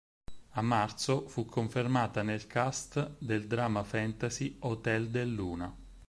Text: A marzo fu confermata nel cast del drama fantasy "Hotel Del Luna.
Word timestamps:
A 0.53 0.61
marzo 0.63 1.27
fu 1.27 1.45
confermata 1.45 2.23
nel 2.23 2.47
cast 2.47 3.17
del 3.19 3.45
drama 3.45 3.83
fantasy 3.83 4.55
"Hotel 4.61 5.11
Del 5.11 5.31
Luna. 5.31 5.77